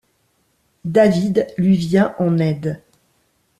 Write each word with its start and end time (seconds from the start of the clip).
David 0.85 1.45
lui 1.59 1.75
vient 1.77 2.15
en 2.17 2.39
aide. 2.39 2.81